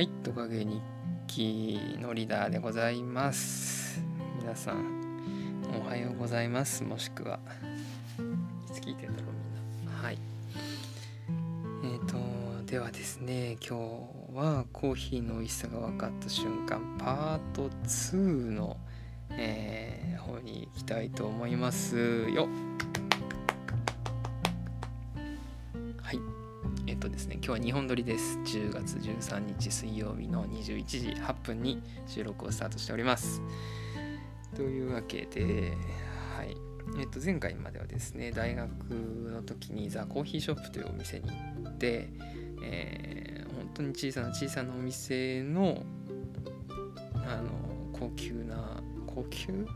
[0.00, 0.80] はい、トカゲ日
[1.26, 4.02] 記のリーダーでございます。
[4.40, 5.20] 皆さん、
[5.78, 6.82] おはようございます。
[6.84, 7.38] もしくは、
[8.66, 9.32] いつ聞いてんだろう、
[9.78, 10.02] みんな。
[10.02, 10.18] はい。
[11.84, 12.16] えっ、と、
[12.64, 13.76] ではですね、今
[14.32, 18.16] 日はコーヒーの美味しさが分かった瞬間、パート2
[18.52, 18.78] の、
[19.32, 21.96] えー方に行きたいと思います
[22.30, 22.48] よ。
[27.10, 28.38] ですね、今日は2本撮りです。
[28.38, 33.42] 10月13日水曜日の21時8分に収録をスタートしております。
[34.54, 35.74] というわけで、
[36.36, 36.56] はい。
[36.98, 41.30] えっと、前回まではですね、大学の時にザ・コーヒーショップというお店に
[41.64, 42.10] 行って、
[42.62, 45.84] えー本当に小さな小さなお店の、
[47.14, 47.50] あの、
[47.92, 49.52] 高級な、高級？
[49.52, 49.66] うん。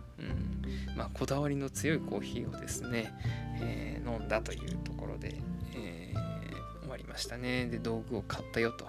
[0.96, 3.12] まあ、こだわりの強いコーヒーをですね、
[3.60, 5.40] えー飲んだというところで、
[7.14, 7.66] ましたね。
[7.66, 8.86] で、道具を買ったよと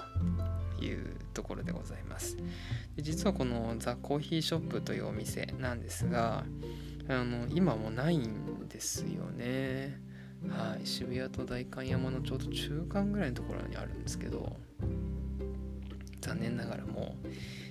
[0.84, 2.38] いうところでございます。
[2.96, 6.44] で実はこのザ・コーヒーショップというお店なんですが、
[7.08, 10.02] あの今もないんですよね。
[10.50, 14.58] はい、渋谷と代官山のちょうど中間ぐらいのところにあるんですけど、
[16.22, 17.16] 残念ながらも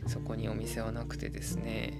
[0.06, 1.98] うそこにお店はなくてですね、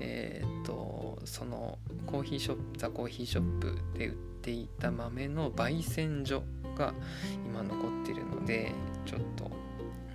[0.00, 6.42] えーっと、そのコーヒーショップ、ザ・コーヒーショップで売っていた豆の焙煎所
[6.80, 6.94] が
[7.46, 8.72] 今残ってるので、
[9.04, 9.44] ちょっと、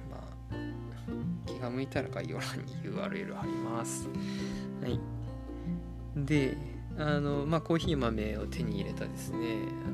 [0.10, 4.10] まあ、気が向いたら概要欄に URL 貼ります。
[4.82, 5.00] はい。
[6.16, 6.58] で、
[6.98, 9.38] あの、まあ、コーヒー豆を手に入れたですね、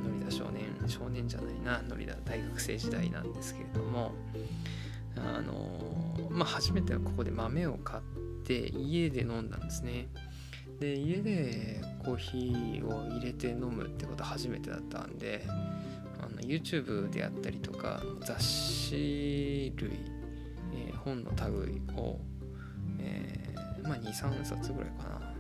[0.04, 4.14] ノリダ少年、少年じゃないな、ノリダ大学生時代なんですけれども、
[5.18, 8.04] あの、まあ、初めてはここで豆を買っ
[8.46, 10.08] て家で飲んだんですね。
[10.80, 15.46] で、家でコーヒーを入れて飲むってこと初めてだったんで、
[16.22, 19.92] あの YouTube であったりとか雑誌類、
[20.74, 21.32] えー本の
[21.66, 22.20] 類を、
[23.00, 25.32] えーまあ、23冊ぐらいかな。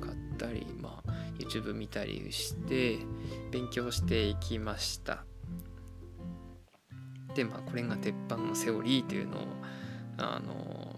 [0.00, 2.98] 買ったり、まあ、YouTube 見たりして
[3.50, 5.24] 勉強していきました。
[7.34, 9.40] でまあこれが鉄板のセオリーというのを
[10.18, 10.94] あの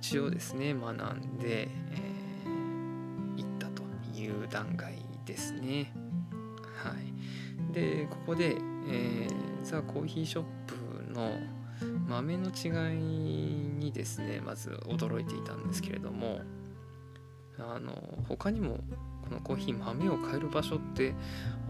[0.00, 2.24] 一応ですね学んで、えー
[3.36, 3.82] いったと
[4.16, 4.94] いう段階
[5.24, 5.92] ですね。
[7.74, 8.56] でここで、
[8.88, 11.32] えーザ・コーヒーショップの
[12.06, 16.40] 豆の違いにですねまず驚いていたんですけれども
[17.58, 17.92] あの
[18.28, 18.78] 他にも
[19.22, 21.14] このコーヒー豆を買える場所って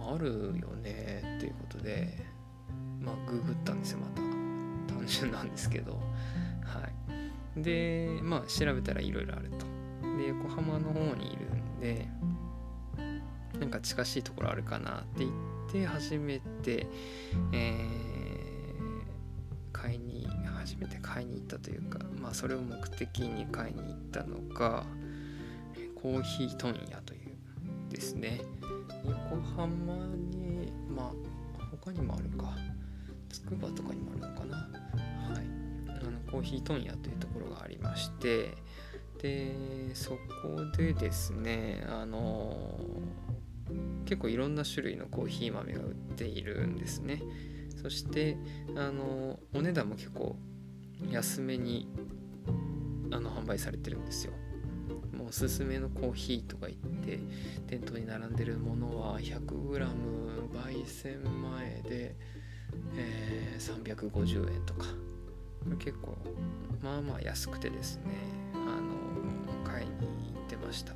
[0.00, 2.26] あるよねっていうことで
[3.00, 4.22] まあググったんですよまた。
[4.94, 5.92] 単純なんですけど。
[5.92, 5.98] は
[7.56, 7.62] い。
[7.62, 9.66] でまあ調べたらいろいろあると。
[10.18, 12.08] で横浜の方にいるんで
[13.58, 15.28] なんか近しいところあるかなって言
[15.74, 16.86] って初めて、
[17.52, 18.04] えー
[19.72, 20.26] 買いに
[20.56, 24.84] 初めて買いに行ったというかまあそれを目的に買いに行ったのが
[26.00, 27.36] コーヒー問屋という
[27.90, 28.40] ですね。
[29.04, 29.94] 横浜
[30.30, 31.12] にま
[31.60, 32.56] あ他にもあるか。
[33.28, 34.56] つくばとかにもあるのかな。
[34.56, 34.62] は
[35.42, 35.98] い。
[36.00, 38.54] あのコーヒー問屋というところがありまして
[39.20, 40.18] でそこ
[40.76, 42.78] でですねあの
[44.04, 47.22] 結構いろんな種類のコーヒー豆が売っているんですね。
[47.80, 48.36] そして
[48.76, 50.36] あのお値段も結構
[51.10, 51.88] 安めに
[53.10, 54.32] あの販売されてるんですよ。
[55.12, 57.18] もうおすすめのコーヒーとか言って
[57.66, 59.86] 店頭に並んでるものは 100g
[60.52, 62.16] 焙煎前で、
[62.96, 64.86] えー350円とか。
[65.78, 66.16] 結構
[66.82, 68.02] まあまあ安くてですね
[68.54, 70.92] あの買いに行ってました。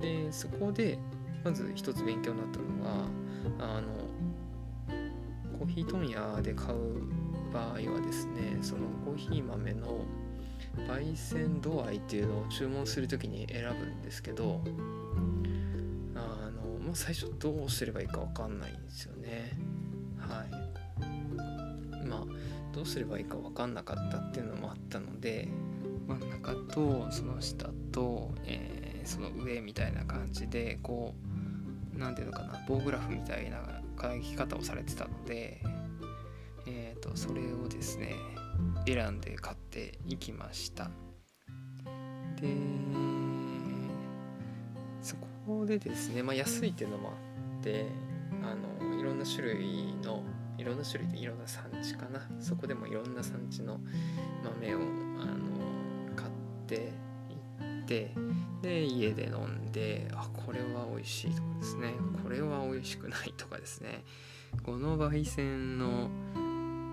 [0.00, 0.98] でそこで
[1.44, 3.88] まず一つ勉強になったのがあの
[5.58, 7.02] コーヒー問屋で買う
[7.52, 10.04] 場合はですねそのコーヒー豆の
[10.88, 14.62] 焙煎度合いっていうのを注文するときに選ぶんですけど
[16.14, 19.52] あの、まあ、最初どうすればいいか分かんないんですよね。
[20.18, 22.06] はい。
[22.06, 22.24] まあ
[22.72, 25.48] どうすればいいか分かんなかったっていうのもあったので
[26.06, 31.14] 真ん中とその下と、えーその上みたいな感じでこ
[31.96, 33.58] うなんていうのかな棒グラフみたいな
[34.00, 35.62] 書き方をされてたので
[36.66, 38.14] えー、とそれをですね
[38.86, 40.90] 選んで買っていきました。
[42.40, 42.54] で
[45.02, 47.12] そこでですね、まあ、安いっていうのもあ
[47.60, 47.86] って
[48.42, 50.22] あのいろんな種類の
[50.58, 52.20] いろんな種類でいろんな産地かな。
[52.40, 53.80] そこでもいろんな産地の
[54.44, 56.30] 豆をあの買っ
[56.66, 56.92] て
[57.90, 58.12] て
[58.62, 61.94] で家で飲んであこれは美味しいとかですね。
[62.22, 64.04] これは美味しくないとかですね。
[64.62, 66.08] この焙煎の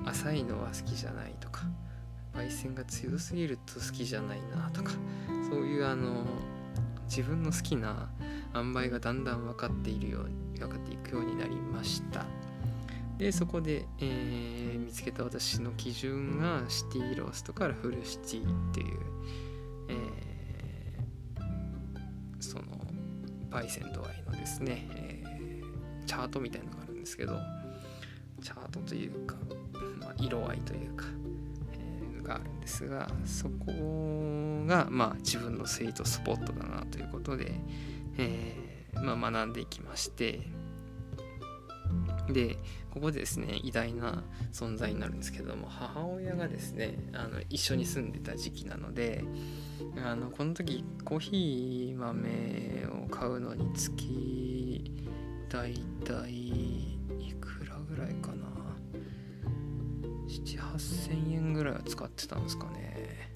[0.05, 1.61] 浅いのは好きじゃないとか
[2.33, 4.91] 焙煎が強すぎると好きじゃないなとか
[5.49, 6.23] そういうあの
[7.05, 8.09] 自分の好きな
[8.55, 12.25] 塩梅がだんだん分かっているように分かっていくようになりました。
[13.19, 18.99] でそこで、えー、見つけた私の基準がシティローストからフルシティっていう、
[19.89, 20.36] え
[23.49, 27.37] 焙煎度合いのですね、えー、チャートみたいのがあるんですけど
[28.41, 29.35] チャートというか、
[29.99, 31.05] まあ、色合いというか、
[31.73, 37.51] えー、があるんですがそこが、まあ、自分のスイートスポットだなということで、
[38.17, 40.41] えーまあ、学んでいきまして
[42.33, 42.57] で
[42.91, 49.23] ここでですね偉大な存在になるんですけども母親がですねあの一緒に住んでた時期なので
[50.03, 54.91] あのこの時コーヒー豆を買うのに月
[55.49, 58.57] だいたいいくらぐらいかな。
[60.27, 63.31] 7,8,000円ぐらいは使ってたんですかね。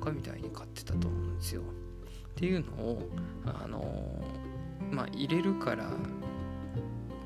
[0.00, 1.62] バカみたいに買ってたと思うんですよ。
[1.62, 1.64] っ
[2.34, 3.08] ていうのを
[3.44, 4.24] あの
[4.90, 5.90] まあ入れるから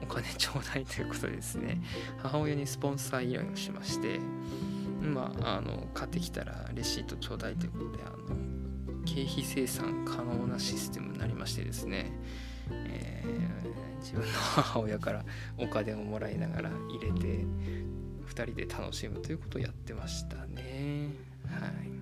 [0.04, 1.80] お金ちょうだいということですね。
[2.18, 4.20] 母親にスポンサー依頼をしまして
[5.02, 8.16] まああの買ってきたらレシートちょうだいということであの
[9.04, 12.10] 経費生産可能なシステムになりましてですね、
[12.70, 15.24] えー、自分の母親から
[15.58, 17.44] お金をもらいながら入れて
[18.26, 21.10] 2人で楽しむということをやってましたね。
[21.46, 21.94] はい。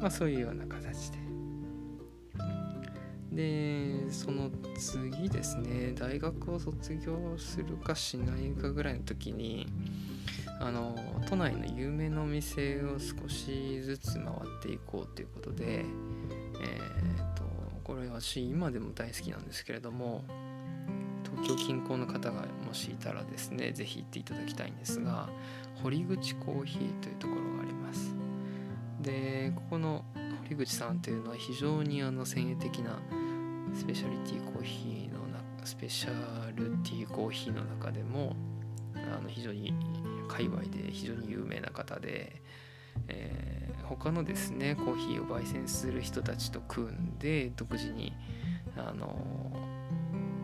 [0.00, 1.23] まあそういうような形で。
[3.34, 4.48] でその
[4.78, 9.66] 次ですね大学を卒業するかしないかぐらいの時に
[10.60, 10.96] あの
[11.28, 17.42] 都内の有名なお店を少しずつ回っていこうということでえっ、ー、と
[17.82, 20.24] これ私今でも大好きなんですけれども
[21.24, 25.28] 東京近郊の方がもしいたらですね是非行っていただきたいんですが
[25.82, 28.14] 堀口コーヒーというところがあります。
[29.00, 30.04] でここの
[30.44, 32.98] 堀口さんというのは非常にあの先鋭的な
[33.74, 36.10] スペシャリティコーヒーの中スペシャ
[36.54, 38.36] ルティーコーヒーの中でも
[38.94, 39.74] あの非常に
[40.28, 42.40] 界隈で非常に有名な方で、
[43.08, 48.12] えー、他のですねコーヒーを焙煎する人たちと組んで独自に
[48.76, 49.50] あの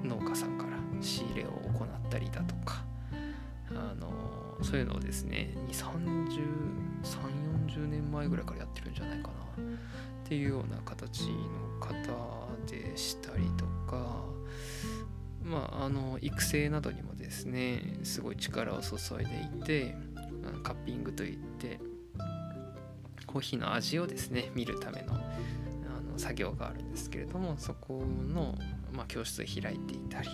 [0.03, 2.85] 農家さんから仕入れを行ったりだとか
[3.71, 4.11] あの
[4.63, 9.67] そういうのをですね23040年前ぐらいからやってるんじゃないかなっ
[10.25, 14.25] ていうような形の方でしたりとか
[15.43, 19.97] まああの育成などにもですねすごい力を注いでいて
[20.63, 21.81] カッピングといって
[23.27, 25.19] コーヒーの味をですね見るためのあ
[26.13, 28.57] の作業があるんですけれどもそこの、
[28.93, 30.29] まあ、教室を開いていたり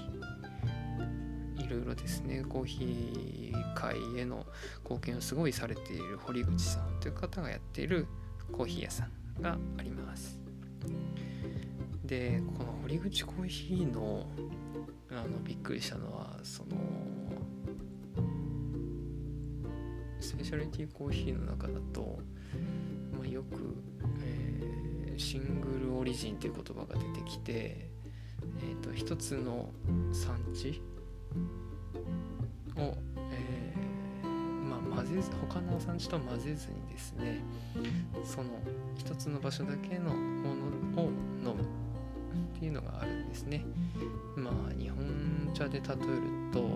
[1.58, 4.46] いろいろですねコーヒー界への
[4.84, 8.06] 貢献をすごいされている堀口さんという方がやっている
[8.52, 9.04] コーヒー屋さ
[9.38, 10.38] んがあります。
[12.06, 14.26] でこの堀口コーヒーの
[15.10, 16.76] あのびっくりしたのはその
[20.20, 22.18] スペシャリティコーヒーの中だと、
[23.16, 23.76] まあ、よく、
[24.22, 29.70] えー、シングルオリジンという言葉が出てきて、えーと、一つの
[30.12, 30.82] 産地
[32.76, 32.96] を、
[33.30, 37.42] えー、まあ、混ぜず他の産地と混ぜずにですね
[38.24, 38.50] その
[38.96, 40.54] 一つの場所だけのも
[40.94, 41.06] のを
[41.44, 41.85] 飲む。
[42.66, 43.64] いうのがあるんですね。
[44.36, 45.94] まあ日本茶で例える
[46.52, 46.68] と、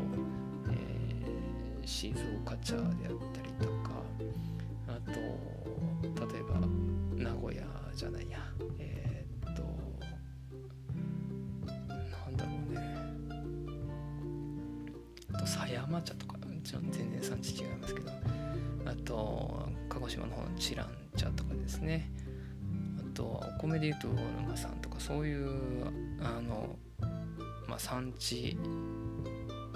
[0.71, 2.89] えー、静岡茶であっ
[3.35, 4.03] たりとか
[4.89, 5.21] あと
[6.33, 6.61] 例えば
[7.17, 7.63] 名古屋
[7.95, 8.39] じゃないや。
[8.79, 9.63] えー、っと
[11.67, 11.95] な
[12.29, 12.81] んだろうね。
[15.35, 16.41] あと狭山茶とか。
[16.63, 18.11] 全然産地違いますけど。
[18.87, 22.11] あと鹿児島の方のチラン茶とかですね。
[22.99, 25.87] あとお米でいうと沼産とかそういう
[26.23, 26.77] あの、
[27.67, 28.57] まあ、産地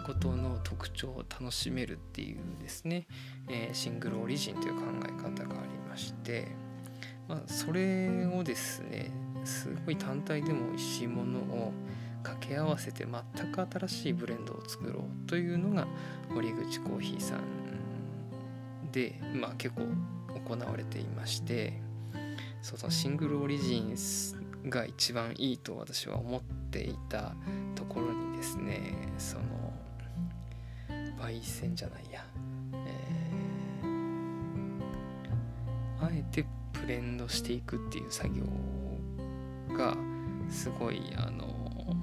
[0.06, 3.06] ごとの特徴を楽しめるっていうですね、
[3.48, 6.48] えー、シングルオリジンという考え方がありまして、
[7.26, 9.10] まあ、それをですね
[9.44, 11.72] すごい単体でも美味しいものを
[12.22, 15.86] 掛け合わせて全く新しいブレンドを作ろうというのが
[16.30, 19.82] 森口コーヒーさんで、まあ、結構
[20.46, 21.80] 行われていまして
[22.60, 23.96] そのシングルオリジン
[24.68, 27.34] が一番いいと私は思っていた
[27.74, 29.42] ところにですねその
[31.20, 32.24] 焙煎じゃないや、
[32.72, 38.44] えー、あえてブレンドしていくっていう作業
[39.76, 39.96] が
[40.50, 41.96] すごいあの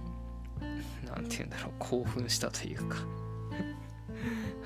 [1.05, 2.97] 何て言うんだろう興奮したというか。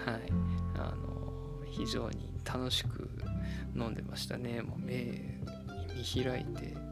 [0.06, 0.32] はい。
[0.78, 1.34] あの
[1.66, 3.10] 非常に楽しく
[3.76, 4.62] 飲んでましたね。
[4.62, 5.40] もう目
[5.96, 6.85] 見開いて。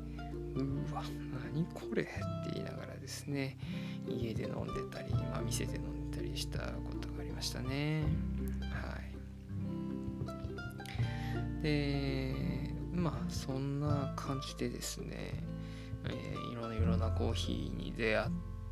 [0.55, 1.03] うわ
[1.53, 2.11] 何これって
[2.53, 3.57] 言いながらですね
[4.07, 8.03] 家で飲んでたり、まあ、店で飲んでたりしたことがありましたね。
[8.61, 9.03] はい。
[11.63, 12.35] で
[12.93, 15.43] まあそんな感じでですね、
[16.05, 18.29] えー、いろいろなコーヒーに出会っ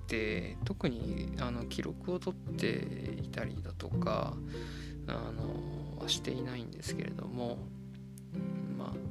[0.07, 4.33] て特にあの記録を取っていたりだとか
[5.07, 7.57] あのはしていないんですけれども
[8.77, 9.10] まあ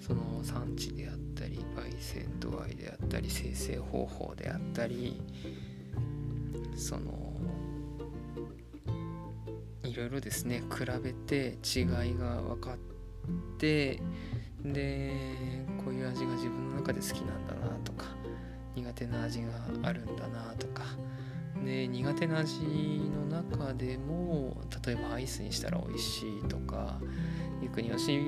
[0.00, 5.20] その産地であったり焙煎度合いであったり生成方法であったり
[6.76, 7.30] その
[9.84, 12.76] いろいろですね比べて違いが分かっ
[13.58, 14.00] て
[14.64, 15.12] で
[15.84, 18.06] こういう味が自分の中で好きなんだなとか
[18.74, 19.48] 苦手な味が
[19.82, 20.84] あるんだなとか
[21.64, 26.98] で苦手な味の中でも例えばアイスにしたら美味しいとか
[27.62, 28.18] 逆に私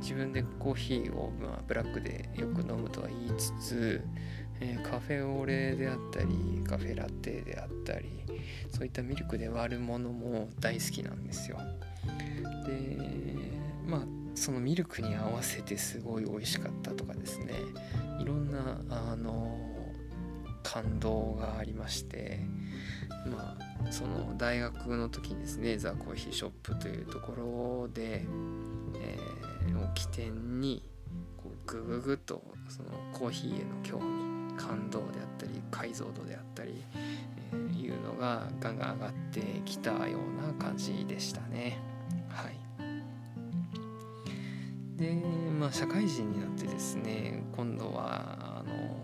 [0.00, 4.02] 自分でコーヒーを、まあ、ブラックでよく飲むとは言いつつ、
[4.60, 8.08] えー、カフェオレであったりカフェラテであったり
[8.70, 11.58] そういったミルクで割るものも大好きなんですよ。
[12.66, 12.96] で
[13.86, 14.00] まあ
[14.34, 17.52] そのミルクに合わせてすごい美味しかったとかですね
[18.20, 19.58] いろんなあの
[20.62, 22.40] 感動がありまして
[23.26, 28.24] まあその大学の時にですねザ・コーヒーショップというところで、
[29.00, 29.18] え、
[29.76, 30.82] を起点に
[31.36, 41.78] こうグググとそのコーヒーへの興味感動であったり解像度であったり、えー、いうのがガンガン上がってきたような感じでしたね。
[42.28, 42.70] はい。
[44.96, 45.14] で
[45.58, 49.00] まあ社会人になってですね今度はあの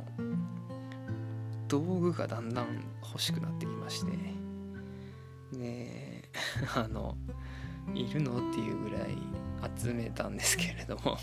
[1.69, 4.13] 道具がだんだん欲しくなってきまして
[5.57, 6.29] で
[6.77, 7.17] あの
[7.95, 8.51] いるの？
[8.51, 9.17] っていうぐらい
[9.77, 11.19] 集めたんですけれども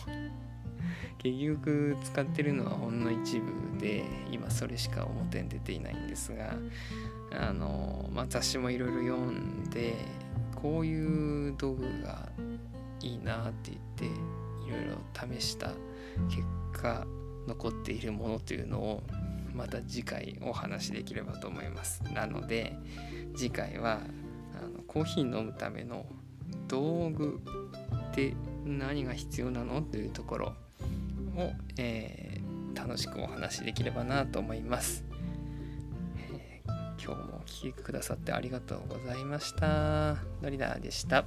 [1.19, 6.55] 結局使ってるのはほんの一部で今それしか表に出ていないんですが
[7.31, 9.95] あの、まあ、雑誌もいろいろ読んで
[10.55, 12.29] こういう道具が
[13.01, 15.73] いいなって言っていろいろ試した
[16.29, 16.41] 結
[16.73, 17.05] 果
[17.47, 19.03] 残っているものというのを
[19.53, 22.01] また次回お話しできればと思います。
[22.13, 22.75] なので
[23.35, 23.99] 次回は
[24.57, 26.05] あのコーヒー飲むための
[26.67, 27.41] 道具
[28.13, 29.81] って何が必要なの？
[29.81, 30.45] というところ
[31.35, 35.03] を、えー、楽しくお話しできればなと思います、
[36.31, 40.17] えー、今日もお聴きくださってありがとうございました。
[40.41, 41.25] ドリダーでした。